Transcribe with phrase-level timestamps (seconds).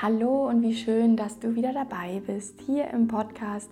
[0.00, 3.68] Hallo und wie schön, dass du wieder dabei bist, hier im Podcast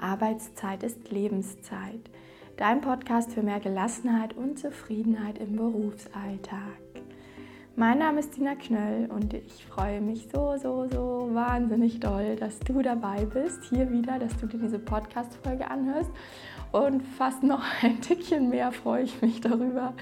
[0.00, 2.10] Arbeitszeit ist Lebenszeit.
[2.56, 6.80] Dein Podcast für mehr Gelassenheit und Zufriedenheit im Berufsalltag.
[7.76, 12.58] Mein Name ist Dina Knöll und ich freue mich so, so, so wahnsinnig doll, dass
[12.58, 16.10] du dabei bist, hier wieder, dass du dir diese Podcast-Folge anhörst.
[16.72, 19.94] Und fast noch ein Tickchen mehr freue ich mich darüber,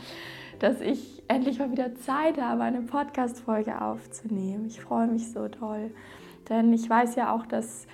[0.58, 4.66] dass ich endlich mal wieder Zeit habe, eine Podcast-Folge aufzunehmen.
[4.66, 5.90] Ich freue mich so toll,
[6.48, 7.86] denn ich weiß ja auch, dass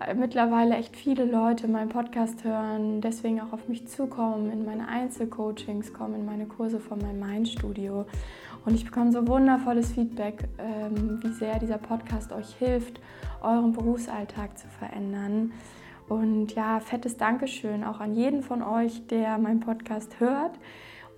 [0.00, 4.86] äh, mittlerweile echt viele Leute meinen Podcast hören, deswegen auch auf mich zukommen, in meine
[4.86, 8.06] Einzelcoachings kommen, in meine Kurse von meinem Mindstudio.
[8.64, 13.00] Und ich bekomme so wundervolles Feedback, ähm, wie sehr dieser Podcast euch hilft,
[13.42, 15.52] euren Berufsalltag zu verändern.
[16.08, 20.58] Und ja, fettes Dankeschön auch an jeden von euch, der meinen Podcast hört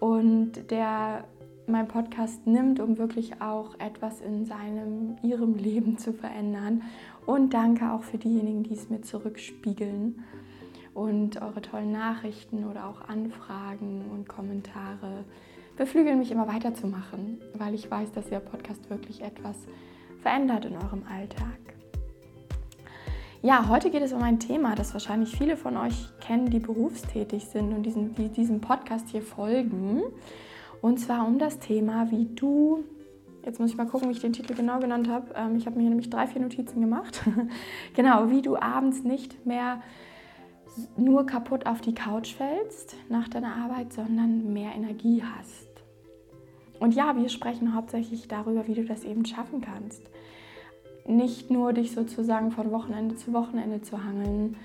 [0.00, 1.24] und der
[1.66, 6.82] meinen Podcast nimmt, um wirklich auch etwas in seinem, ihrem Leben zu verändern.
[7.24, 10.22] Und danke auch für diejenigen, die es mir zurückspiegeln
[10.94, 15.24] und eure tollen Nachrichten oder auch Anfragen und Kommentare
[15.76, 19.56] beflügeln mich immer weiterzumachen, weil ich weiß, dass der Podcast wirklich etwas
[20.22, 21.65] verändert in eurem Alltag.
[23.46, 27.44] Ja, heute geht es um ein Thema, das wahrscheinlich viele von euch kennen, die berufstätig
[27.44, 30.02] sind und diesen, die diesem Podcast hier folgen.
[30.82, 32.82] Und zwar um das Thema, wie du,
[33.44, 35.32] jetzt muss ich mal gucken, wie ich den Titel genau genannt habe.
[35.36, 37.22] Ähm, ich habe mir hier nämlich drei, vier Notizen gemacht.
[37.94, 39.80] genau, wie du abends nicht mehr
[40.96, 45.68] nur kaputt auf die Couch fällst nach deiner Arbeit, sondern mehr Energie hast.
[46.80, 50.02] Und ja, wir sprechen hauptsächlich darüber, wie du das eben schaffen kannst.
[51.06, 54.56] Nicht nur dich sozusagen von Wochenende zu Wochenende zu hangeln,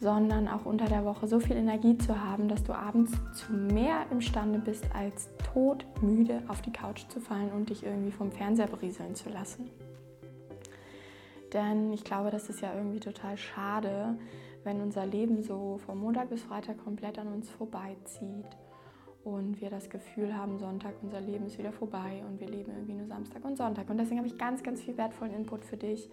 [0.00, 4.06] sondern auch unter der Woche so viel Energie zu haben, dass du abends zu mehr
[4.10, 9.16] imstande bist, als todmüde auf die Couch zu fallen und dich irgendwie vom Fernseher berieseln
[9.16, 9.68] zu lassen.
[11.52, 14.16] Denn ich glaube, das ist ja irgendwie total schade,
[14.62, 18.46] wenn unser Leben so von Montag bis Freitag komplett an uns vorbeizieht
[19.28, 22.94] und wir das Gefühl haben, Sonntag, unser Leben ist wieder vorbei und wir leben irgendwie
[22.94, 23.88] nur Samstag und Sonntag.
[23.90, 26.08] Und deswegen habe ich ganz, ganz viel wertvollen Input für dich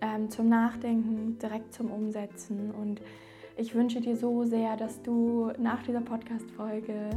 [0.00, 2.70] ähm, zum Nachdenken, direkt zum Umsetzen.
[2.70, 3.02] Und
[3.56, 7.10] ich wünsche dir so sehr, dass du nach dieser Podcast-Folge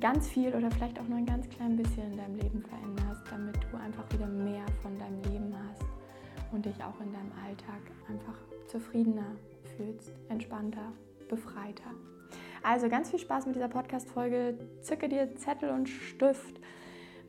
[0.00, 3.56] ganz viel oder vielleicht auch nur ein ganz klein bisschen in deinem Leben veränderst, damit
[3.70, 5.84] du einfach wieder mehr von deinem Leben hast
[6.52, 9.36] und dich auch in deinem Alltag einfach zufriedener
[9.76, 10.92] fühlst, entspannter,
[11.28, 11.90] befreiter.
[12.62, 14.58] Also ganz viel Spaß mit dieser Podcast-Folge.
[14.82, 16.60] Zücke dir Zettel und Stift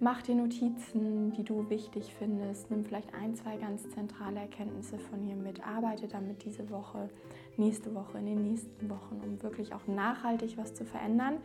[0.03, 2.69] Mach dir Notizen, die du wichtig findest.
[2.69, 5.65] Nimm vielleicht ein, zwei ganz zentrale Erkenntnisse von hier mit.
[5.65, 7.09] Arbeite damit diese Woche,
[7.55, 11.37] nächste Woche, in den nächsten Wochen, um wirklich auch nachhaltig was zu verändern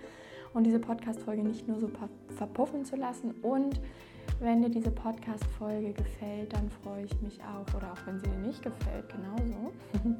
[0.54, 1.88] und diese Podcast-Folge nicht nur so
[2.36, 3.30] verpuffen zu lassen.
[3.42, 3.80] Und
[4.40, 8.38] wenn dir diese Podcast-Folge gefällt, dann freue ich mich auch, oder auch wenn sie dir
[8.38, 9.72] nicht gefällt, genauso,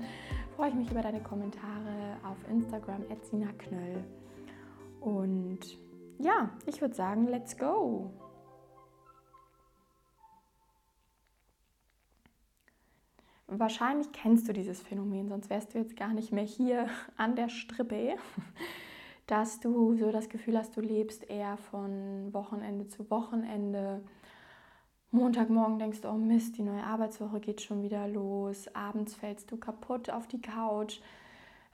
[0.56, 3.02] freue ich mich über deine Kommentare auf Instagram,
[3.58, 4.04] Knöll.
[5.00, 5.78] Und
[6.18, 8.10] ja, ich würde sagen, let's go!
[13.46, 17.48] Wahrscheinlich kennst du dieses Phänomen, sonst wärst du jetzt gar nicht mehr hier an der
[17.48, 18.16] Strippe,
[19.28, 24.02] dass du so das Gefühl hast, du lebst eher von Wochenende zu Wochenende.
[25.10, 28.74] Montagmorgen denkst du, oh Mist, die neue Arbeitswoche geht schon wieder los.
[28.74, 31.00] Abends fällst du kaputt auf die Couch,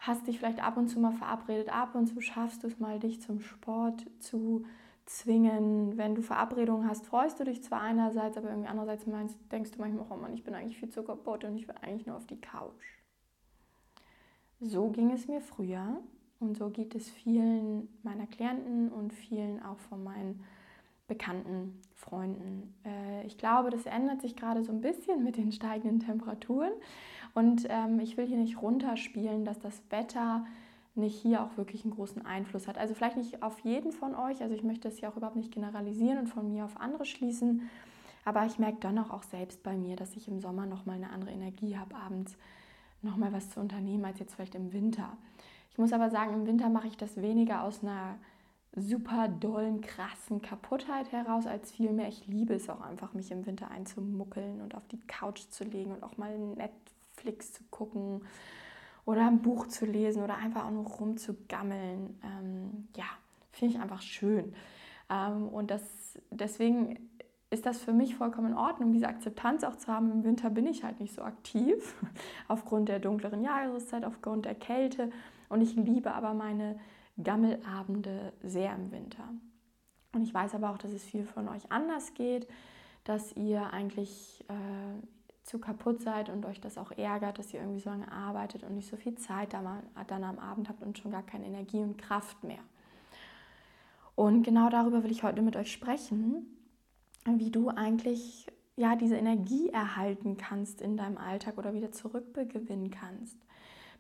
[0.01, 2.99] hast dich vielleicht ab und zu mal verabredet, ab und zu schaffst du es mal,
[2.99, 4.65] dich zum Sport zu
[5.07, 5.97] zwingen.
[5.97, 9.81] Wenn du Verabredungen hast, freust du dich zwar einerseits, aber irgendwie andererseits meinst, denkst du
[9.81, 12.27] manchmal, oh Mann, ich bin eigentlich viel zu kaputt und ich will eigentlich nur auf
[12.27, 12.99] die Couch.
[14.59, 16.01] So ging es mir früher
[16.41, 20.45] und so geht es vielen meiner Klienten und vielen auch von meinen
[21.07, 22.75] bekannten Freunden.
[22.85, 26.73] Äh, ich glaube, das ändert sich gerade so ein bisschen mit den steigenden Temperaturen
[27.35, 30.47] und ähm, ich will hier nicht runterspielen, dass das Wetter
[30.95, 32.79] nicht hier auch wirklich einen großen Einfluss hat.
[32.79, 35.53] Also vielleicht nicht auf jeden von euch, also ich möchte es ja auch überhaupt nicht
[35.53, 37.69] generalisieren und von mir auf andere schließen,
[38.25, 41.33] aber ich merke dann auch, selbst bei mir, dass ich im Sommer nochmal eine andere
[41.33, 42.37] Energie habe, abends
[43.03, 45.17] nochmal was zu unternehmen, als jetzt vielleicht im Winter.
[45.75, 48.15] Ich muss aber sagen, im Winter mache ich das weniger aus einer
[48.77, 53.73] super dollen, krassen Kaputtheit heraus, als vielmehr, ich liebe es auch einfach, mich im Winter
[53.73, 58.23] einzumuckeln und auf die Couch zu legen und auch mal Netflix zu gucken
[59.05, 62.21] oder ein Buch zu lesen oder einfach auch nur rumzugammeln.
[62.23, 63.07] Ähm, ja,
[63.51, 64.55] finde ich einfach schön.
[65.11, 65.83] Ähm, und das,
[66.31, 67.11] deswegen
[67.51, 70.13] ist das für mich vollkommen in Ordnung, diese Akzeptanz auch zu haben.
[70.13, 71.97] Im Winter bin ich halt nicht so aktiv,
[72.49, 75.11] aufgrund der dunkleren Jahreszeit, aufgrund der Kälte.
[75.49, 76.79] Und ich liebe aber meine
[77.23, 79.25] Gammelabende sehr im Winter.
[80.13, 82.49] Und ich weiß aber auch, dass es viel von euch anders geht,
[83.05, 87.81] dass ihr eigentlich äh, zu kaputt seid und euch das auch ärgert, dass ihr irgendwie
[87.81, 91.23] so lange arbeitet und nicht so viel Zeit dann am Abend habt und schon gar
[91.23, 92.61] keine Energie und Kraft mehr.
[94.15, 96.47] Und genau darüber will ich heute mit euch sprechen,
[97.27, 103.37] wie du eigentlich ja diese Energie erhalten kannst in deinem Alltag oder wieder zurückgewinnen kannst,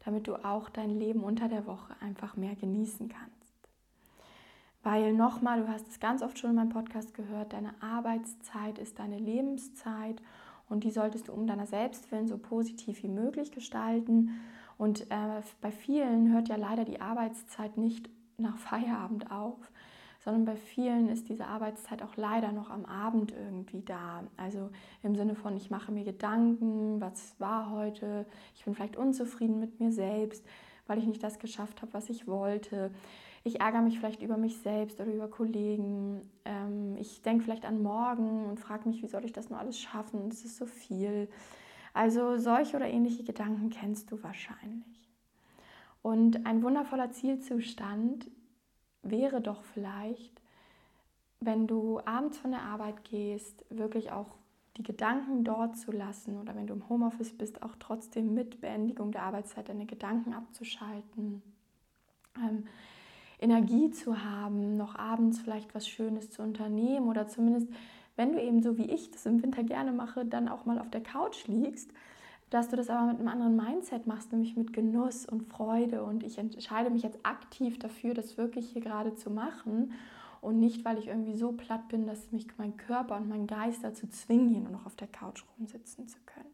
[0.04, 3.34] damit du auch dein Leben unter der Woche einfach mehr genießen kannst.
[4.82, 8.98] Weil nochmal, du hast es ganz oft schon in meinem Podcast gehört, deine Arbeitszeit ist
[8.98, 10.20] deine Lebenszeit
[10.68, 14.40] und die solltest du um deiner Selbstwillen so positiv wie möglich gestalten.
[14.76, 19.70] Und äh, bei vielen hört ja leider die Arbeitszeit nicht nach Feierabend auf,
[20.24, 24.24] sondern bei vielen ist diese Arbeitszeit auch leider noch am Abend irgendwie da.
[24.36, 24.70] Also
[25.02, 29.80] im Sinne von, ich mache mir Gedanken, was war heute, ich bin vielleicht unzufrieden mit
[29.80, 30.44] mir selbst,
[30.86, 32.90] weil ich nicht das geschafft habe, was ich wollte
[33.46, 36.22] ich ärgere mich vielleicht über mich selbst oder über Kollegen.
[36.46, 39.78] Ähm, ich denke vielleicht an morgen und frage mich, wie soll ich das nur alles
[39.78, 40.28] schaffen?
[40.30, 41.28] Es ist so viel.
[41.92, 45.10] Also solche oder ähnliche Gedanken kennst du wahrscheinlich.
[46.00, 48.30] Und ein wundervoller Zielzustand
[49.04, 50.40] wäre doch vielleicht,
[51.40, 54.28] wenn du abends von der Arbeit gehst, wirklich auch
[54.76, 59.12] die Gedanken dort zu lassen oder wenn du im Homeoffice bist, auch trotzdem mit Beendigung
[59.12, 61.42] der Arbeitszeit deine Gedanken abzuschalten.
[62.36, 62.64] Ähm,
[63.38, 67.68] Energie zu haben, noch abends vielleicht was Schönes zu unternehmen oder zumindest,
[68.16, 70.90] wenn du eben so wie ich das im Winter gerne mache, dann auch mal auf
[70.90, 71.90] der Couch liegst,
[72.50, 76.04] dass du das aber mit einem anderen Mindset machst, nämlich mit Genuss und Freude.
[76.04, 79.92] Und ich entscheide mich jetzt aktiv dafür, das wirklich hier gerade zu machen
[80.40, 83.82] und nicht, weil ich irgendwie so platt bin, dass mich mein Körper und mein Geist
[83.82, 86.50] dazu zwingen, hier nur noch auf der Couch rumsitzen zu können.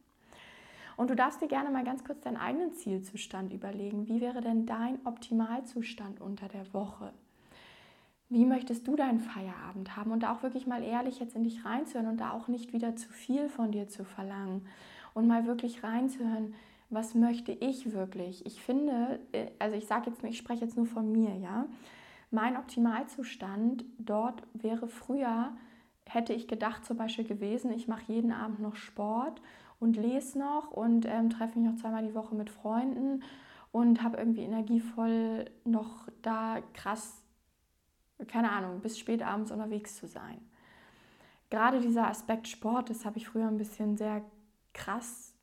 [0.96, 4.06] Und du darfst dir gerne mal ganz kurz deinen eigenen Zielzustand überlegen.
[4.06, 7.12] Wie wäre denn dein Optimalzustand unter der Woche?
[8.28, 10.12] Wie möchtest du deinen Feierabend haben?
[10.12, 12.94] Und da auch wirklich mal ehrlich jetzt in dich reinzuhören und da auch nicht wieder
[12.94, 14.66] zu viel von dir zu verlangen.
[15.14, 16.54] Und mal wirklich reinzuhören,
[16.90, 18.44] was möchte ich wirklich?
[18.46, 21.66] Ich finde, äh, also ich sage jetzt, ich spreche jetzt nur von mir, ja.
[22.32, 25.52] Mein Optimalzustand dort wäre früher,
[26.06, 29.40] hätte ich gedacht zum Beispiel gewesen, ich mache jeden Abend noch Sport
[29.78, 33.22] und lese noch und ähm, treffe mich noch zweimal die Woche mit Freunden
[33.72, 37.22] und habe irgendwie energievoll noch da krass,
[38.26, 40.40] keine Ahnung, bis spät abends unterwegs zu sein.
[41.48, 44.22] Gerade dieser Aspekt Sport, das habe ich früher ein bisschen sehr
[44.72, 45.34] krass,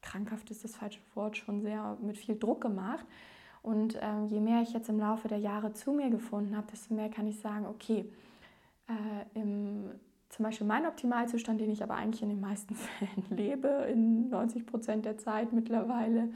[0.00, 3.06] krankhaft ist das falsche Wort, schon sehr mit viel Druck gemacht.
[3.62, 6.94] Und ähm, je mehr ich jetzt im Laufe der Jahre zu mir gefunden habe, desto
[6.94, 8.12] mehr kann ich sagen, okay,
[8.88, 9.90] äh, im
[10.32, 14.66] zum Beispiel mein Optimalzustand, den ich aber eigentlich in den meisten Fällen lebe, in 90
[14.66, 16.30] Prozent der Zeit mittlerweile,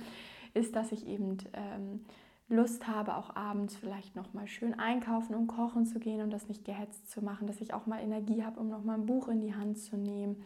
[0.53, 2.05] ist, dass ich eben ähm,
[2.49, 6.65] Lust habe, auch abends vielleicht nochmal schön einkaufen und kochen zu gehen und das nicht
[6.65, 9.55] gehetzt zu machen, dass ich auch mal Energie habe, um nochmal ein Buch in die
[9.55, 10.45] Hand zu nehmen,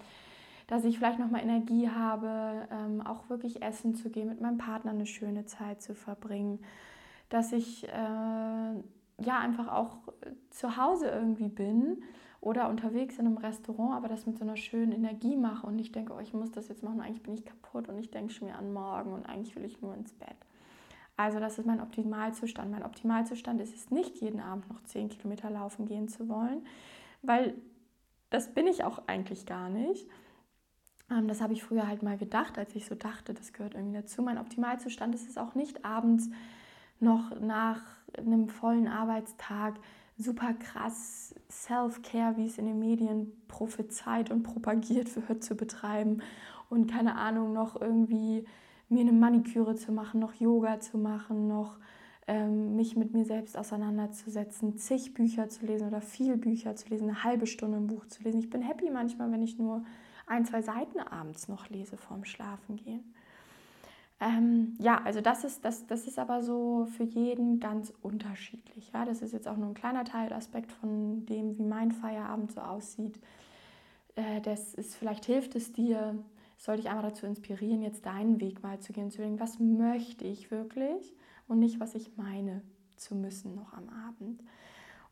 [0.70, 4.92] dass ich vielleicht nochmal Energie habe, ähm, auch wirklich essen zu gehen, mit meinem Partner
[4.92, 6.60] eine schöne Zeit zu verbringen,
[7.28, 9.98] dass ich äh, ja einfach auch
[10.50, 12.04] zu Hause irgendwie bin
[12.40, 15.90] oder unterwegs in einem Restaurant, aber das mit so einer schönen Energie mache und ich
[15.90, 18.46] denke, oh, ich muss das jetzt machen, eigentlich bin ich kaputt und ich denke schon
[18.46, 20.36] mir an morgen und eigentlich will ich nur ins Bett.
[21.16, 22.70] Also das ist mein Optimalzustand.
[22.70, 26.64] Mein Optimalzustand ist es nicht, jeden Abend noch 10 Kilometer laufen gehen zu wollen,
[27.22, 27.54] weil
[28.30, 30.06] das bin ich auch eigentlich gar nicht.
[31.10, 33.96] Ähm, das habe ich früher halt mal gedacht, als ich so dachte, das gehört irgendwie
[33.96, 34.22] dazu.
[34.22, 36.30] Mein Optimalzustand ist es auch nicht abends
[37.00, 37.82] noch nach
[38.16, 39.74] einem vollen Arbeitstag
[40.16, 46.22] super krass Self-Care, wie es in den Medien prophezeit und propagiert wird, zu betreiben
[46.68, 48.44] und keine Ahnung, noch irgendwie
[48.88, 51.78] mir eine Maniküre zu machen, noch Yoga zu machen, noch
[52.26, 57.08] ähm, mich mit mir selbst auseinanderzusetzen, zig Bücher zu lesen oder viel Bücher zu lesen,
[57.08, 58.40] eine halbe Stunde ein Buch zu lesen.
[58.40, 59.84] Ich bin happy manchmal, wenn ich nur
[60.30, 63.14] ein, zwei Seiten abends noch lese vorm Schlafengehen.
[64.20, 68.92] Ähm, ja, also das ist, das, das ist aber so für jeden ganz unterschiedlich.
[68.92, 69.04] Ja?
[69.04, 73.18] Das ist jetzt auch nur ein kleiner Teilaspekt von dem, wie mein Feierabend so aussieht.
[74.16, 76.22] Äh, das ist, vielleicht hilft es dir,
[76.58, 80.26] soll dich einmal dazu inspirieren, jetzt deinen Weg mal zu gehen, zu denken, was möchte
[80.26, 81.14] ich wirklich
[81.48, 82.62] und nicht, was ich meine
[82.96, 84.42] zu müssen noch am Abend.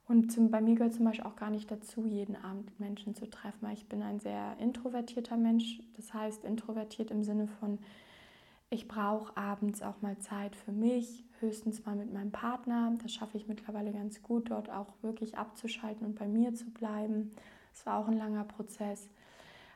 [0.09, 3.29] Und zum, bei mir gehört zum Beispiel auch gar nicht dazu, jeden Abend Menschen zu
[3.29, 5.81] treffen, weil ich bin ein sehr introvertierter Mensch.
[5.97, 7.79] Das heißt, introvertiert im Sinne von,
[8.71, 12.95] ich brauche abends auch mal Zeit für mich, höchstens mal mit meinem Partner.
[13.03, 17.33] Das schaffe ich mittlerweile ganz gut, dort auch wirklich abzuschalten und bei mir zu bleiben.
[17.75, 19.11] Es war auch ein langer Prozess.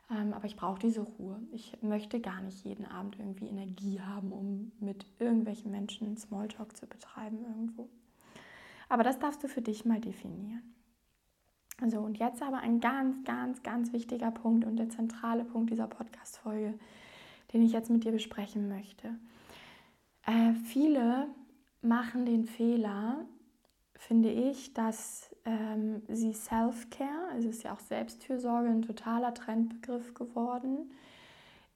[0.09, 1.39] Ähm, aber ich brauche diese Ruhe.
[1.51, 6.87] Ich möchte gar nicht jeden Abend irgendwie Energie haben, um mit irgendwelchen Menschen Smalltalk zu
[6.87, 7.87] betreiben irgendwo.
[8.93, 10.61] Aber das darfst du für dich mal definieren.
[11.87, 15.87] So, und jetzt aber ein ganz, ganz, ganz wichtiger Punkt und der zentrale Punkt dieser
[15.87, 16.75] Podcast-Folge,
[17.51, 19.15] den ich jetzt mit dir besprechen möchte.
[20.27, 21.27] Äh, viele
[21.81, 23.25] machen den Fehler,
[23.95, 30.91] finde ich, dass ähm, sie Self-Care, also ist ja auch Selbstfürsorge ein totaler Trendbegriff geworden,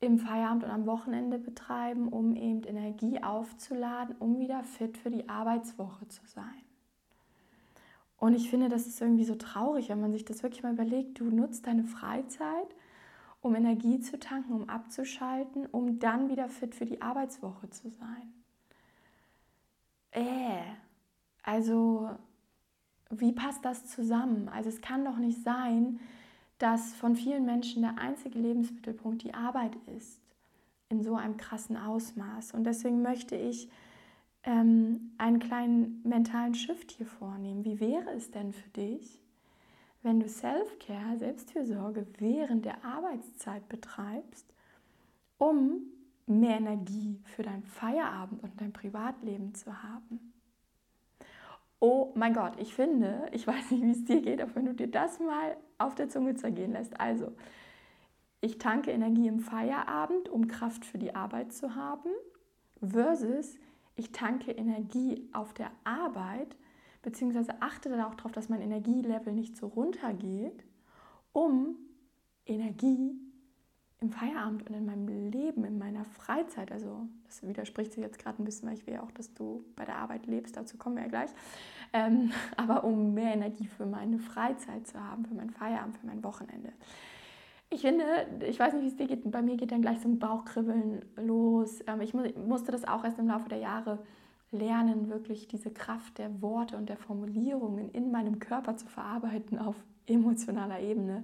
[0.01, 5.27] im Feierabend und am Wochenende betreiben, um eben Energie aufzuladen, um wieder fit für die
[5.27, 6.66] Arbeitswoche zu sein.
[8.17, 11.19] Und ich finde, das ist irgendwie so traurig, wenn man sich das wirklich mal überlegt.
[11.19, 12.75] Du nutzt deine Freizeit,
[13.41, 18.33] um Energie zu tanken, um abzuschalten, um dann wieder fit für die Arbeitswoche zu sein.
[20.11, 20.63] Äh,
[21.43, 22.09] also
[23.11, 24.49] wie passt das zusammen?
[24.49, 25.99] Also es kann doch nicht sein,
[26.57, 30.19] dass von vielen Menschen der einzige Lebensmittelpunkt die Arbeit ist,
[30.89, 32.53] in so einem krassen Ausmaß.
[32.53, 33.69] Und deswegen möchte ich
[34.47, 37.65] ähm, einen kleinen mentalen Shift hier vornehmen.
[37.65, 39.21] Wie wäre es denn für dich,
[40.03, 44.45] wenn du Self-Care, Selbstfürsorge während der Arbeitszeit betreibst,
[45.37, 45.81] um
[46.27, 50.33] mehr Energie für dein Feierabend und dein Privatleben zu haben?
[51.79, 54.73] Oh mein Gott, ich finde, ich weiß nicht, wie es dir geht, aber wenn du
[54.73, 56.99] dir das mal auf der Zunge zergehen lässt.
[57.01, 57.33] Also,
[58.39, 62.09] ich tanke Energie im Feierabend, um Kraft für die Arbeit zu haben,
[62.81, 63.57] versus
[63.97, 66.55] ich tanke Energie auf der Arbeit,
[67.01, 70.63] beziehungsweise achte da auch darauf, dass mein Energielevel nicht so runtergeht,
[71.33, 71.75] um
[72.45, 73.19] Energie
[73.99, 78.41] im Feierabend und in meinem Leben, in meiner Freizeit, also das widerspricht sich jetzt gerade
[78.41, 80.97] ein bisschen, weil ich will ja auch, dass du bei der Arbeit lebst, dazu kommen
[80.97, 81.31] wir ja gleich,
[81.93, 86.23] ähm, aber um mehr Energie für meine Freizeit zu haben, für mein Feierabend, für mein
[86.23, 86.73] Wochenende.
[87.69, 88.05] Ich finde,
[88.47, 91.03] ich weiß nicht, wie es dir geht, bei mir geht dann gleich so ein Bauchkribbeln
[91.17, 91.79] los.
[91.87, 93.99] Ähm, ich musste das auch erst im Laufe der Jahre
[94.51, 99.75] lernen, wirklich diese Kraft der Worte und der Formulierungen in meinem Körper zu verarbeiten auf
[100.05, 101.23] emotionaler Ebene.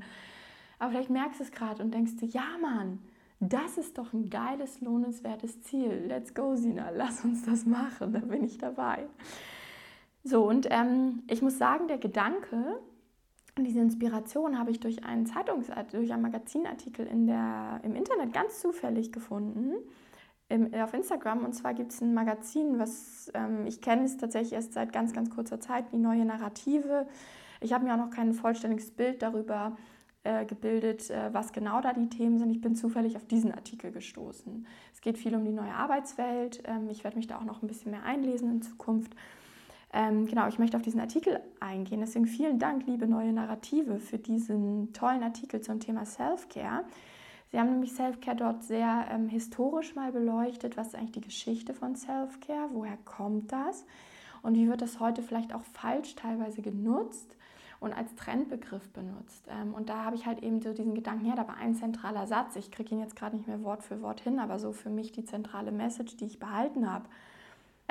[0.79, 3.00] Aber vielleicht merkst du es gerade und denkst du, ja Mann,
[3.39, 6.05] das ist doch ein geiles, lohnenswertes Ziel.
[6.07, 9.07] Let's go, Sina, lass uns das machen, da bin ich dabei.
[10.23, 12.79] So, und ähm, ich muss sagen, der Gedanke,
[13.60, 18.60] diese Inspiration habe ich durch einen Zeitungs-, durch einen Magazinartikel in der, im Internet ganz
[18.62, 19.74] zufällig gefunden.
[20.50, 21.45] Im, auf Instagram.
[21.45, 25.13] Und zwar gibt es ein Magazin, was ähm, ich kenne es tatsächlich erst seit ganz,
[25.13, 27.07] ganz kurzer Zeit, die neue Narrative.
[27.62, 29.77] Ich habe mir auch noch kein vollständiges Bild darüber
[30.24, 32.50] äh, gebildet, äh, was genau da die Themen sind.
[32.50, 34.65] Ich bin zufällig auf diesen Artikel gestoßen.
[34.93, 36.63] Es geht viel um die neue Arbeitswelt.
[36.65, 39.15] Ähm, ich werde mich da auch noch ein bisschen mehr einlesen in Zukunft.
[39.93, 42.00] Ähm, genau, ich möchte auf diesen Artikel eingehen.
[42.00, 46.83] Deswegen vielen Dank, liebe neue Narrative, für diesen tollen Artikel zum Thema Self-Care.
[47.51, 50.75] Sie haben nämlich Self-Care dort sehr ähm, historisch mal beleuchtet.
[50.75, 52.69] Was ist eigentlich die Geschichte von Self-Care?
[52.73, 53.85] Woher kommt das?
[54.41, 57.35] Und wie wird das heute vielleicht auch falsch teilweise genutzt?
[57.83, 59.45] und als Trendbegriff benutzt.
[59.50, 62.27] Ähm, und da habe ich halt eben so diesen Gedanken, ja, da war ein zentraler
[62.27, 62.55] Satz.
[62.55, 65.12] Ich kriege ihn jetzt gerade nicht mehr Wort für Wort hin, aber so für mich
[65.12, 67.09] die zentrale Message, die ich behalten habe,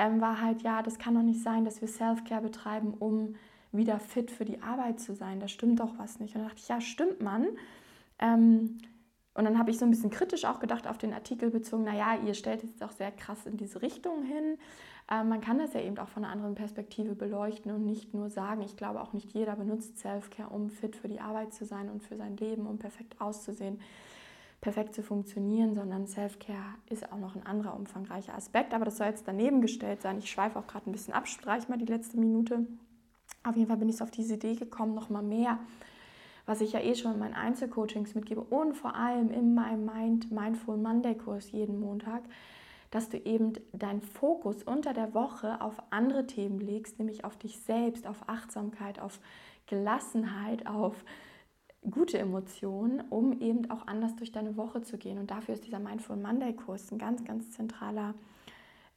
[0.03, 3.35] ähm, war halt, ja, das kann doch nicht sein, dass wir Self-Care betreiben, um
[3.71, 5.39] wieder fit für die Arbeit zu sein.
[5.39, 6.35] Da stimmt doch was nicht.
[6.35, 7.47] Und da dachte ich, ja, stimmt man.
[8.19, 8.79] Ähm,
[9.33, 12.17] und dann habe ich so ein bisschen kritisch auch gedacht auf den Artikel bezogen, naja,
[12.23, 14.57] ihr stellt es auch sehr krass in diese Richtung hin.
[15.09, 18.29] Ähm, man kann das ja eben auch von einer anderen Perspektive beleuchten und nicht nur
[18.29, 21.89] sagen, ich glaube auch nicht jeder benutzt Self-Care, um fit für die Arbeit zu sein
[21.89, 23.79] und für sein Leben, um perfekt auszusehen,
[24.63, 28.73] perfekt zu funktionieren, sondern Self-Care ist auch noch ein anderer umfangreicher Aspekt.
[28.73, 30.17] Aber das soll jetzt daneben gestellt sein.
[30.17, 32.65] Ich schweife auch gerade ein bisschen ab, streich mal die letzte Minute.
[33.43, 35.59] Auf jeden Fall bin ich so auf diese Idee gekommen, noch mal mehr
[36.45, 40.31] was ich ja eh schon in meinen Einzelcoachings mitgebe und vor allem in meinem Mind
[40.31, 42.23] Mindful Monday Kurs jeden Montag,
[42.91, 47.59] dass du eben deinen Fokus unter der Woche auf andere Themen legst, nämlich auf dich
[47.59, 49.19] selbst, auf Achtsamkeit, auf
[49.67, 51.03] Gelassenheit, auf
[51.89, 55.17] gute Emotionen, um eben auch anders durch deine Woche zu gehen.
[55.17, 58.13] Und dafür ist dieser Mindful Monday Kurs ein ganz, ganz zentraler,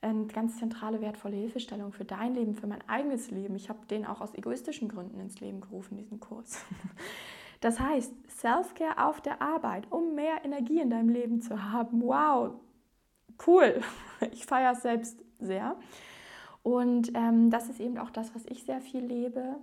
[0.01, 3.57] eine ganz zentrale, wertvolle Hilfestellung für dein Leben, für mein eigenes Leben.
[3.57, 6.65] Ich habe den auch aus egoistischen Gründen ins Leben gerufen, diesen Kurs.
[7.61, 12.03] Das heißt, Self-Care auf der Arbeit, um mehr Energie in deinem Leben zu haben.
[12.03, 12.53] Wow,
[13.47, 13.81] cool.
[14.31, 15.75] Ich feiere es selbst sehr.
[16.63, 19.57] Und ähm, das ist eben auch das, was ich sehr viel lebe.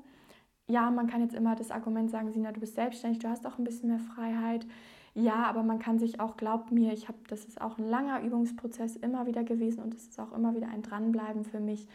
[0.68, 3.58] Ja, man kann jetzt immer das Argument sagen, Sina, du bist selbstständig, du hast auch
[3.58, 4.66] ein bisschen mehr Freiheit.
[5.14, 8.22] Ja, aber man kann sich auch, glaub mir, ich habe, das ist auch ein langer
[8.22, 11.88] Übungsprozess immer wieder gewesen und es ist auch immer wieder ein Dranbleiben für mich.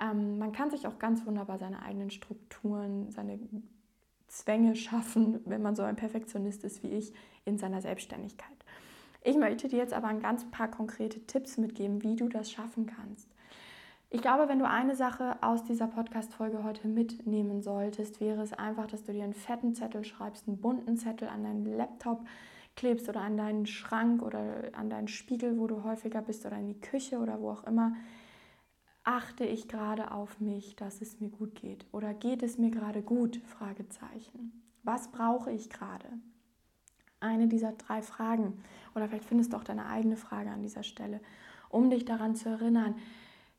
[0.00, 3.38] Ähm, man kann sich auch ganz wunderbar seine eigenen Strukturen, seine
[4.28, 7.12] Zwänge schaffen, wenn man so ein Perfektionist ist wie ich,
[7.44, 8.48] in seiner Selbstständigkeit.
[9.22, 12.86] Ich möchte dir jetzt aber ein ganz paar konkrete Tipps mitgeben, wie du das schaffen
[12.86, 13.28] kannst.
[14.14, 18.86] Ich glaube, wenn du eine Sache aus dieser Podcast-Folge heute mitnehmen solltest, wäre es einfach,
[18.86, 22.24] dass du dir einen fetten Zettel schreibst, einen bunten Zettel an deinen Laptop
[22.76, 26.68] klebst oder an deinen Schrank oder an deinen Spiegel, wo du häufiger bist oder in
[26.68, 27.96] die Küche oder wo auch immer.
[29.02, 31.84] Achte ich gerade auf mich, dass es mir gut geht?
[31.90, 33.38] Oder geht es mir gerade gut?
[33.38, 34.62] Fragezeichen.
[34.84, 36.06] Was brauche ich gerade?
[37.18, 38.62] Eine dieser drei Fragen.
[38.94, 41.20] Oder vielleicht findest du auch deine eigene Frage an dieser Stelle,
[41.68, 42.94] um dich daran zu erinnern,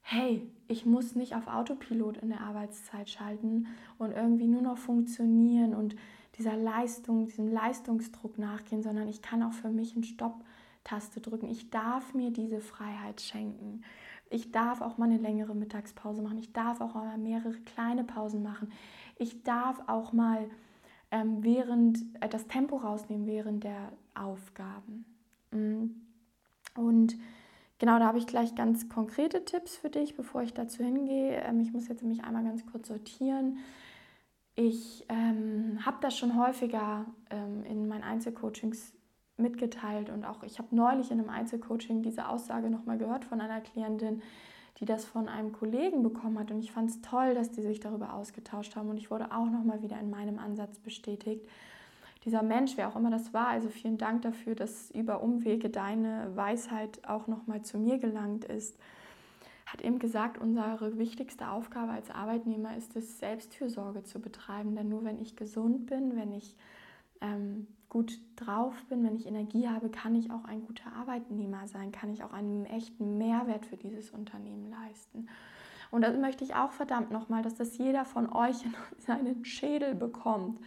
[0.08, 3.66] hey, ich muss nicht auf Autopilot in der Arbeitszeit schalten
[3.98, 5.96] und irgendwie nur noch funktionieren und
[6.38, 11.50] dieser Leistung, diesem Leistungsdruck nachgehen, sondern ich kann auch für mich eine Stopp-Taste drücken.
[11.50, 13.82] Ich darf mir diese Freiheit schenken.
[14.30, 16.38] Ich darf auch mal eine längere Mittagspause machen.
[16.38, 18.72] Ich darf auch mal mehrere kleine Pausen machen.
[19.18, 20.48] Ich darf auch mal
[21.10, 25.06] ähm, während äh, das Tempo rausnehmen während der Aufgaben.
[25.52, 25.86] Mm.
[26.76, 27.18] Und
[27.78, 31.42] Genau, da habe ich gleich ganz konkrete Tipps für dich, bevor ich dazu hingehe.
[31.42, 33.58] Ähm, ich muss jetzt nämlich einmal ganz kurz sortieren.
[34.56, 38.94] Ich ähm, habe das schon häufiger ähm, in meinen Einzelcoachings
[39.38, 43.60] mitgeteilt und auch ich habe neulich in einem Einzelcoaching diese Aussage nochmal gehört von einer
[43.60, 44.22] Klientin,
[44.80, 47.82] die das von einem Kollegen bekommen hat und ich fand es toll, dass die sich
[47.82, 51.46] darüber ausgetauscht haben und ich wurde auch nochmal wieder in meinem Ansatz bestätigt
[52.26, 56.36] dieser Mensch, wer auch immer das war, also vielen Dank dafür, dass über Umwege deine
[56.36, 58.78] Weisheit auch nochmal zu mir gelangt ist,
[59.68, 64.76] hat eben gesagt, unsere wichtigste Aufgabe als Arbeitnehmer ist es, Selbstfürsorge zu betreiben.
[64.76, 66.56] Denn nur wenn ich gesund bin, wenn ich
[67.22, 71.92] ähm, gut drauf bin, wenn ich Energie habe, kann ich auch ein guter Arbeitnehmer sein,
[71.92, 75.30] kann ich auch einen echten Mehrwert für dieses Unternehmen leisten.
[75.92, 79.94] Und das möchte ich auch verdammt nochmal, dass das jeder von euch in seinen Schädel
[79.94, 80.60] bekommt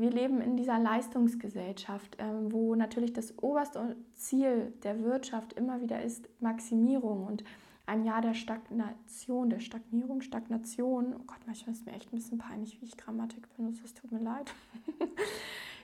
[0.00, 6.02] wir leben in dieser Leistungsgesellschaft, ähm, wo natürlich das oberste Ziel der Wirtschaft immer wieder
[6.02, 7.44] ist Maximierung und
[7.86, 12.38] ein Jahr der Stagnation, der Stagnierung, Stagnation, oh Gott, manchmal ist mir echt ein bisschen
[12.38, 14.52] peinlich, wie ich Grammatik benutze, es tut mir leid,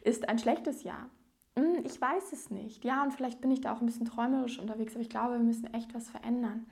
[0.04, 1.08] ist ein schlechtes Jahr.
[1.58, 2.84] Hm, ich weiß es nicht.
[2.84, 5.44] Ja, und vielleicht bin ich da auch ein bisschen träumerisch unterwegs, aber ich glaube, wir
[5.44, 6.66] müssen echt was verändern.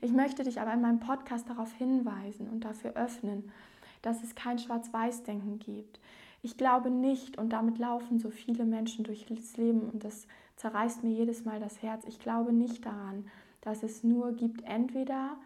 [0.00, 3.52] Ich möchte dich aber in meinem Podcast darauf hinweisen und dafür öffnen,
[4.00, 6.00] dass es kein Schwarz-Weiß-Denken gibt.
[6.42, 10.26] Ich glaube nicht, und damit laufen so viele Menschen durch das Leben und das
[10.56, 13.26] zerreißt mir jedes Mal das Herz, ich glaube nicht daran,
[13.60, 15.36] dass es nur gibt, entweder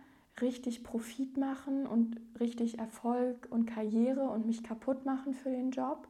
[0.41, 6.09] richtig Profit machen und richtig Erfolg und Karriere und mich kaputt machen für den Job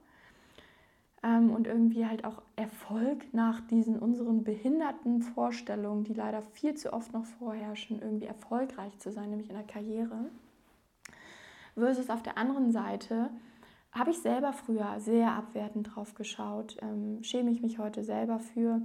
[1.23, 6.93] ähm, und irgendwie halt auch Erfolg nach diesen unseren behinderten Vorstellungen, die leider viel zu
[6.93, 10.27] oft noch vorherrschen, irgendwie erfolgreich zu sein, nämlich in der Karriere.
[11.75, 13.31] Versus auf der anderen Seite
[13.99, 18.83] habe ich selber früher sehr abwertend drauf geschaut, ähm, schäme ich mich heute selber für.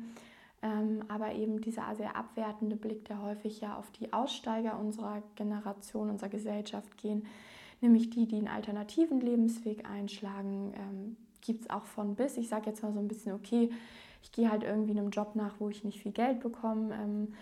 [0.64, 6.10] Ähm, aber eben dieser sehr abwertende Blick, der häufig ja auf die Aussteiger unserer Generation,
[6.10, 7.26] unserer Gesellschaft gehen,
[7.82, 12.38] nämlich die, die einen alternativen Lebensweg einschlagen, ähm, gibt es auch von bis.
[12.38, 13.72] Ich sage jetzt mal so ein bisschen, okay,
[14.22, 17.34] ich gehe halt irgendwie einem Job nach, wo ich nicht viel Geld bekomme, ähm,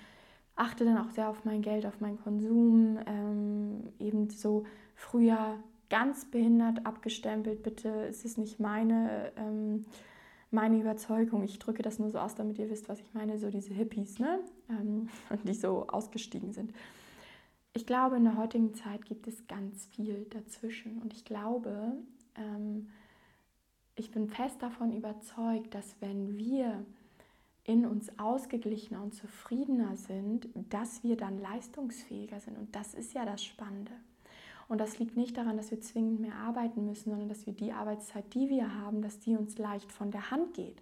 [0.56, 5.58] achte dann auch sehr auf mein Geld, auf meinen Konsum, ähm, eben so früher
[5.90, 7.64] ganz behindert abgestempelt.
[7.64, 9.86] Bitte, es ist nicht meine, ähm,
[10.52, 11.44] meine Überzeugung.
[11.44, 13.38] Ich drücke das nur so aus, damit ihr wisst, was ich meine.
[13.38, 14.40] So diese Hippies, ne?
[14.70, 15.10] Ähm,
[15.44, 16.74] die so ausgestiegen sind.
[17.74, 21.02] Ich glaube, in der heutigen Zeit gibt es ganz viel dazwischen.
[21.02, 21.94] Und ich glaube,
[22.36, 22.88] ähm,
[23.96, 26.86] ich bin fest davon überzeugt, dass wenn wir
[27.66, 32.58] in uns ausgeglichener und zufriedener sind, dass wir dann leistungsfähiger sind.
[32.58, 33.92] Und das ist ja das Spannende.
[34.70, 37.74] Und das liegt nicht daran, dass wir zwingend mehr arbeiten müssen, sondern dass wir die
[37.74, 40.82] Arbeitszeit, die wir haben, dass die uns leicht von der Hand geht.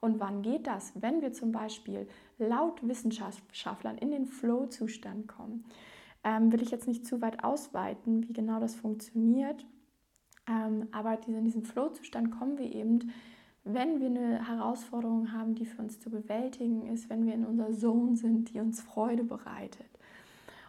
[0.00, 0.92] Und wann geht das?
[0.94, 5.64] Wenn wir zum Beispiel laut Wissenschaftlern in den Flow-Zustand kommen.
[6.24, 9.66] Ähm, will ich jetzt nicht zu weit ausweiten, wie genau das funktioniert.
[10.48, 13.12] Ähm, aber in diesen Flow-Zustand kommen wir eben,
[13.64, 17.72] wenn wir eine Herausforderung haben, die für uns zu bewältigen ist, wenn wir in unserer
[17.72, 19.95] Zone sind, die uns Freude bereitet.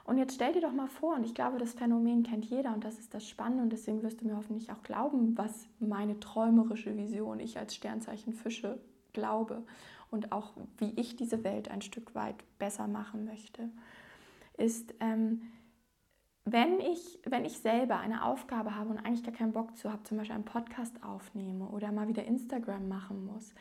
[0.07, 2.85] Und jetzt stell dir doch mal vor, und ich glaube, das Phänomen kennt jeder und
[2.85, 6.95] das ist das Spannende und deswegen wirst du mir hoffentlich auch glauben, was meine träumerische
[6.95, 8.79] Vision, ich als Sternzeichen Fische
[9.11, 9.65] glaube
[10.09, 13.69] und auch wie ich diese Welt ein Stück weit besser machen möchte,
[14.57, 15.41] ist, ähm,
[16.45, 20.03] wenn, ich, wenn ich selber eine Aufgabe habe und eigentlich gar keinen Bock zu habe,
[20.03, 23.53] zum Beispiel einen Podcast aufnehme oder mal wieder Instagram machen muss,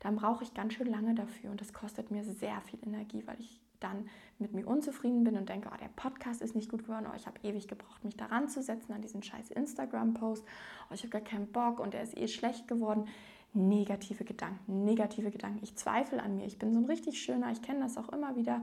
[0.00, 3.38] dann brauche ich ganz schön lange dafür und das kostet mir sehr viel Energie, weil
[3.38, 7.06] ich dann mit mir unzufrieden bin und denke, oh, der Podcast ist nicht gut geworden,
[7.10, 10.44] oh, ich habe ewig gebraucht, mich daran zu setzen an diesen scheiß Instagram-Post,
[10.90, 13.06] oh, ich habe gar keinen Bock und der ist eh schlecht geworden.
[13.54, 15.60] Negative Gedanken, negative Gedanken.
[15.62, 16.46] Ich zweifle an mir.
[16.46, 18.62] Ich bin so ein richtig schöner, ich kenne das auch immer wieder,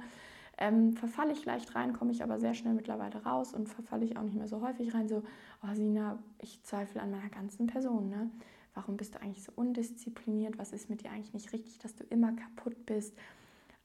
[0.62, 4.18] Ähm, verfalle ich leicht rein, komme ich aber sehr schnell mittlerweile raus und verfalle ich
[4.18, 5.08] auch nicht mehr so häufig rein.
[5.08, 5.24] So,
[5.64, 8.10] oh Sina, ich zweifle an meiner ganzen Person.
[8.10, 8.30] Ne?
[8.74, 10.58] Warum bist du eigentlich so undiszipliniert?
[10.58, 13.18] Was ist mit dir eigentlich nicht richtig, dass du immer kaputt bist?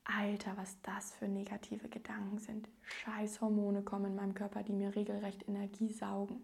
[0.04, 2.68] Alter, was das für negative Gedanken sind.
[2.82, 6.40] Scheiß Hormone kommen in meinem Körper, die mir regelrecht Energie saugen.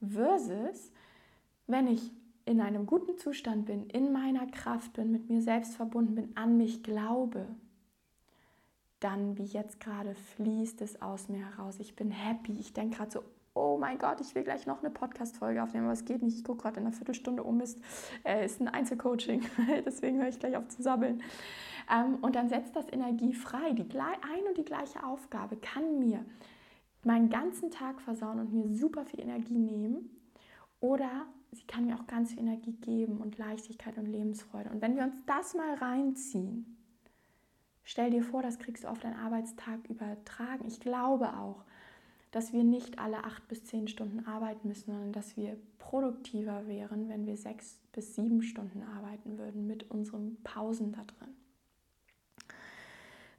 [0.00, 0.92] Versus,
[1.66, 2.10] wenn ich
[2.44, 6.56] in einem guten Zustand bin, in meiner Kraft bin, mit mir selbst verbunden bin, an
[6.56, 7.46] mich glaube,
[8.98, 11.78] dann wie jetzt gerade fließt es aus mir heraus.
[11.78, 12.58] Ich bin happy.
[12.58, 13.22] Ich denke gerade so,
[13.54, 16.36] oh mein Gott, ich will gleich noch eine Podcast-Folge aufnehmen, aber es geht nicht.
[16.36, 17.78] Ich gucke gerade in einer Viertelstunde um, ist,
[18.24, 19.44] äh, ist ein Einzelcoaching.
[19.86, 21.22] Deswegen höre ich gleich auf zu sabbeln.
[21.90, 23.72] Ähm, und dann setzt das Energie frei.
[23.72, 26.24] Die ein und die gleiche Aufgabe kann mir
[27.04, 30.10] meinen ganzen Tag versauen und mir super viel Energie nehmen.
[30.80, 34.70] Oder sie kann mir auch ganz viel Energie geben und Leichtigkeit und Lebensfreude.
[34.70, 36.76] Und wenn wir uns das mal reinziehen,
[37.84, 40.66] stell dir vor, das kriegst du auf deinen Arbeitstag übertragen.
[40.66, 41.64] Ich glaube auch,
[42.30, 47.08] dass wir nicht alle acht bis zehn Stunden arbeiten müssen, sondern dass wir produktiver wären,
[47.08, 51.34] wenn wir sechs bis sieben Stunden arbeiten würden mit unseren Pausen da drin.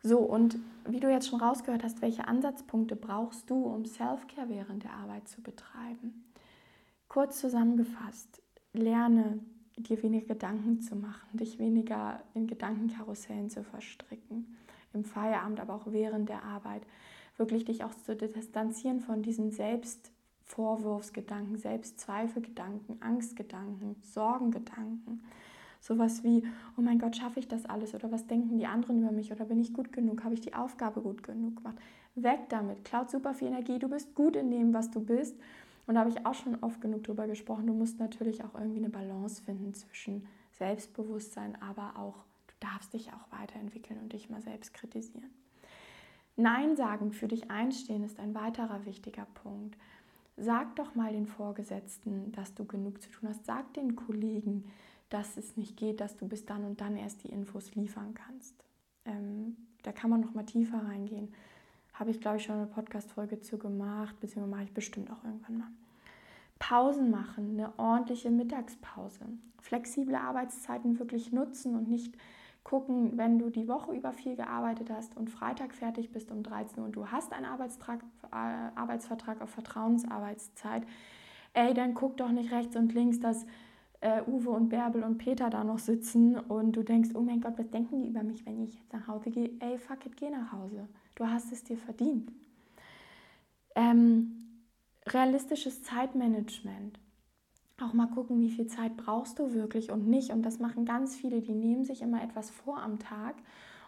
[0.04, 4.84] So, und wie du jetzt schon rausgehört hast, welche Ansatzpunkte brauchst du, um Self-Care während
[4.84, 6.26] der Arbeit zu betreiben?
[7.08, 8.42] Kurz zusammengefasst,
[8.74, 9.40] lerne
[9.78, 14.58] dir weniger Gedanken zu machen, dich weniger in Gedankenkarussellen zu verstricken,
[14.94, 16.82] im Feierabend, aber auch während der Arbeit
[17.38, 25.22] wirklich dich auch zu distanzieren von diesen Selbstvorwurfsgedanken, Selbstzweifelgedanken, Angstgedanken, Sorgengedanken.
[25.82, 26.44] Sowas wie,
[26.78, 27.96] oh mein Gott, schaffe ich das alles?
[27.96, 29.32] Oder was denken die anderen über mich?
[29.32, 30.24] Oder bin ich gut genug?
[30.24, 31.78] Habe ich die Aufgabe gut genug gemacht?
[32.14, 32.86] Weg damit.
[32.86, 33.80] Klaut super viel Energie.
[33.80, 35.36] Du bist gut in dem, was du bist.
[35.88, 37.66] Und da habe ich auch schon oft genug drüber gesprochen.
[37.66, 43.12] Du musst natürlich auch irgendwie eine Balance finden zwischen Selbstbewusstsein, aber auch, du darfst dich
[43.12, 45.32] auch weiterentwickeln und dich mal selbst kritisieren.
[46.36, 49.76] Nein sagen, für dich einstehen ist ein weiterer wichtiger Punkt.
[50.38, 53.46] Sag doch mal den Vorgesetzten, dass du genug zu tun hast.
[53.46, 54.66] Sag den Kollegen,
[55.12, 58.56] dass es nicht geht, dass du bis dann und dann erst die Infos liefern kannst.
[59.06, 61.34] Ähm, da kann man noch mal tiefer reingehen.
[61.94, 65.58] Habe ich, glaube ich, schon eine Podcast-Folge zu gemacht, beziehungsweise mache ich bestimmt auch irgendwann
[65.58, 65.68] mal.
[66.60, 69.26] Pausen machen, eine ordentliche Mittagspause.
[69.60, 72.16] Flexible Arbeitszeiten wirklich nutzen und nicht
[72.64, 76.80] gucken, wenn du die Woche über viel gearbeitet hast und Freitag fertig bist um 13
[76.80, 80.84] Uhr und du hast einen Arbeitsvertrag, äh, Arbeitsvertrag auf Vertrauensarbeitszeit,
[81.54, 83.46] ey, dann guck doch nicht rechts und links, dass
[84.02, 87.54] äh, Uwe und Bärbel und Peter da noch sitzen und du denkst, oh mein Gott,
[87.58, 89.52] was denken die über mich, wenn ich jetzt nach Hause gehe?
[89.60, 90.88] Ey, fuck it, geh nach Hause.
[91.16, 92.32] Du hast es dir verdient.
[93.76, 94.34] Ähm,
[95.08, 97.00] realistisches Zeitmanagement
[97.82, 100.32] auch mal gucken, wie viel Zeit brauchst du wirklich und nicht.
[100.32, 103.36] Und das machen ganz viele, die nehmen sich immer etwas vor am Tag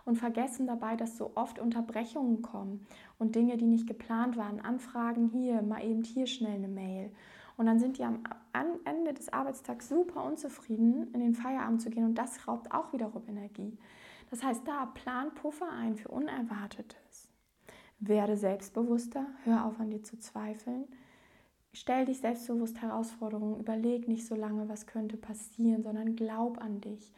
[0.06, 2.86] und vergessen dabei, dass so oft Unterbrechungen kommen
[3.19, 4.60] und Dinge, die nicht geplant waren.
[4.60, 7.12] Anfragen hier, mal eben hier schnell eine Mail.
[7.58, 8.24] Und dann sind die am
[8.86, 13.24] Ende des Arbeitstags super unzufrieden, in den Feierabend zu gehen und das raubt auch wiederum
[13.28, 13.78] Energie.
[14.30, 17.30] Das heißt, da plan Puffer ein für Unerwartetes.
[18.00, 20.86] Werde selbstbewusster, hör auf an dir zu zweifeln
[21.76, 27.12] Stell dich selbstbewusst Herausforderungen, überleg nicht so lange, was könnte passieren, sondern glaub an dich.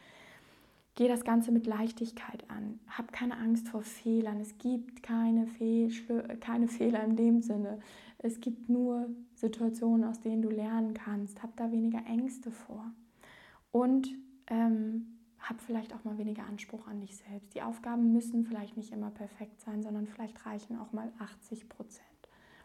[0.96, 2.80] Geh das Ganze mit Leichtigkeit an.
[2.88, 4.40] Hab keine Angst vor Fehlern.
[4.40, 5.92] Es gibt keine, Fehl
[6.40, 7.80] keine Fehler in dem Sinne.
[8.26, 11.44] Es gibt nur Situationen, aus denen du lernen kannst.
[11.44, 12.92] Hab da weniger Ängste vor.
[13.72, 14.10] Und
[14.48, 17.54] ähm, hab vielleicht auch mal weniger Anspruch an dich selbst.
[17.54, 22.02] Die Aufgaben müssen vielleicht nicht immer perfekt sein, sondern vielleicht reichen auch mal 80 Prozent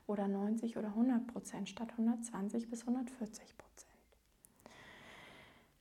[0.07, 3.91] oder 90 oder 100 Prozent statt 120 bis 140 Prozent.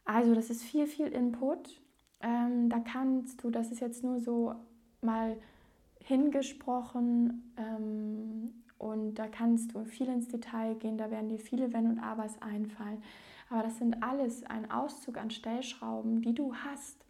[0.03, 1.81] Also das ist viel, viel Input.
[2.19, 4.55] Ähm, da kannst du, das ist jetzt nur so
[5.01, 5.37] mal
[6.01, 11.87] hingesprochen ähm, und da kannst du viel ins Detail gehen, da werden dir viele Wenn
[11.87, 13.03] und Abers einfallen.
[13.49, 17.05] Aber das sind alles ein Auszug an Stellschrauben, die du hast,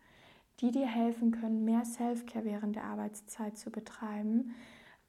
[0.59, 4.55] die dir helfen können, mehr Self-Care während der Arbeitszeit zu betreiben.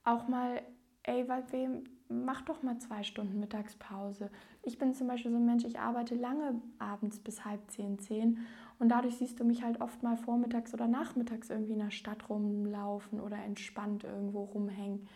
[0.04, 0.62] Auch mal,
[1.02, 4.30] ey, wem, mach doch mal zwei Stunden Mittagspause.
[4.62, 8.38] Ich bin zum Beispiel so ein Mensch, ich arbeite lange abends bis halb zehn, zehn
[8.78, 12.28] und dadurch siehst du mich halt oft mal vormittags oder nachmittags irgendwie in der Stadt
[12.28, 15.06] rumlaufen oder entspannt irgendwo rumhängen.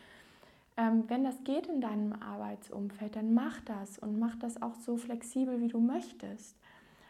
[0.76, 4.96] Ähm, wenn das geht in deinem Arbeitsumfeld, dann mach das und mach das auch so
[4.96, 6.56] flexibel, wie du möchtest.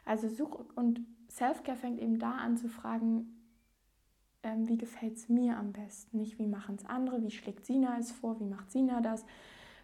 [0.05, 3.35] Also such und Selfcare fängt eben da an zu fragen,
[4.43, 6.19] ähm, wie gefällt es mir am besten?
[6.19, 9.25] Nicht, wie machen es andere, wie schlägt Sina es vor, wie macht Sina das,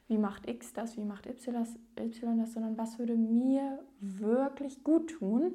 [0.09, 2.53] wie macht X das, wie macht Y das, y das?
[2.53, 5.55] Sondern was würde mir wirklich gut tun,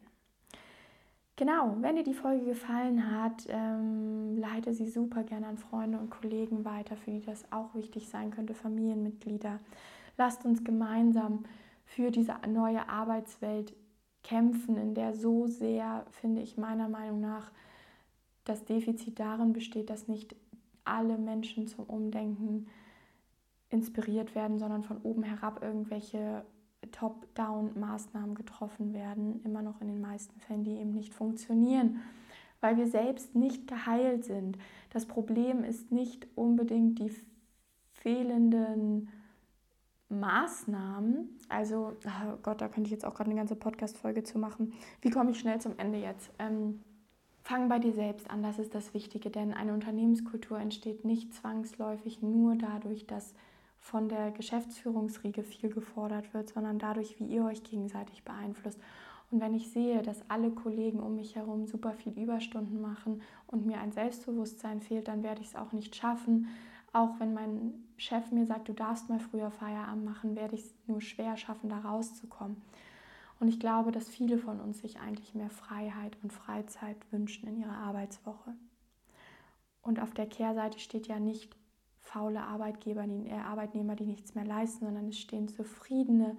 [1.36, 6.10] Genau, wenn dir die Folge gefallen hat, ähm, leite sie super gerne an Freunde und
[6.10, 9.58] Kollegen weiter, für die das auch wichtig sein könnte, Familienmitglieder.
[10.18, 11.44] Lasst uns gemeinsam
[11.86, 13.74] für diese neue Arbeitswelt
[14.22, 17.50] kämpfen, in der so sehr, finde ich meiner Meinung nach,
[18.44, 20.36] das Defizit darin besteht, dass nicht
[20.84, 22.66] alle Menschen zum Umdenken
[23.70, 26.44] inspiriert werden, sondern von oben herab irgendwelche
[26.92, 32.00] Top-Down-Maßnahmen getroffen werden, immer noch in den meisten Fällen, die eben nicht funktionieren,
[32.60, 34.58] weil wir selbst nicht geheilt sind.
[34.90, 37.12] Das Problem ist nicht unbedingt die
[37.92, 39.08] fehlenden
[40.08, 41.38] Maßnahmen.
[41.48, 44.72] Also, oh Gott, da könnte ich jetzt auch gerade eine ganze Podcast-Folge zu machen.
[45.00, 46.30] Wie komme ich schnell zum Ende jetzt?
[46.38, 46.80] Ähm,
[47.42, 52.22] fang bei dir selbst an, das ist das Wichtige, denn eine Unternehmenskultur entsteht nicht zwangsläufig
[52.22, 53.34] nur dadurch, dass
[53.80, 58.78] von der Geschäftsführungsriege viel gefordert wird, sondern dadurch, wie ihr euch gegenseitig beeinflusst.
[59.30, 63.66] Und wenn ich sehe, dass alle Kollegen um mich herum super viel Überstunden machen und
[63.66, 66.48] mir ein Selbstbewusstsein fehlt, dann werde ich es auch nicht schaffen.
[66.92, 70.74] Auch wenn mein Chef mir sagt, du darfst mal früher Feierabend machen, werde ich es
[70.86, 72.56] nur schwer schaffen, da rauszukommen.
[73.38, 77.60] Und ich glaube, dass viele von uns sich eigentlich mehr Freiheit und Freizeit wünschen in
[77.60, 78.54] ihrer Arbeitswoche.
[79.82, 81.56] Und auf der Kehrseite steht ja nicht,
[82.12, 86.36] faule Arbeitgeber, die, äh, Arbeitnehmer, die nichts mehr leisten, sondern es stehen zufriedene,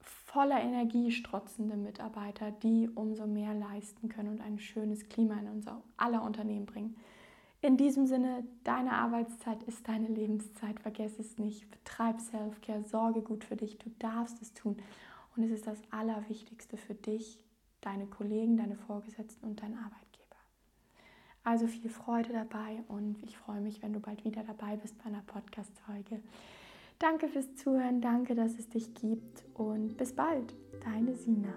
[0.00, 5.82] voller Energie strotzende Mitarbeiter, die umso mehr leisten können und ein schönes Klima in unser
[5.96, 6.96] aller Unternehmen bringen.
[7.62, 10.78] In diesem Sinne, deine Arbeitszeit ist deine Lebenszeit.
[10.78, 11.68] Vergiss es nicht.
[11.70, 13.78] Betreib Selfcare, sorge gut für dich.
[13.78, 14.76] Du darfst es tun.
[15.34, 17.40] Und es ist das Allerwichtigste für dich,
[17.80, 20.05] deine Kollegen, deine Vorgesetzten und dein Arbeitgeber.
[21.46, 25.04] Also viel Freude dabei und ich freue mich, wenn du bald wieder dabei bist bei
[25.04, 26.20] einer Podcast-Folge.
[26.98, 31.54] Danke fürs Zuhören, danke, dass es dich gibt und bis bald, deine Sina.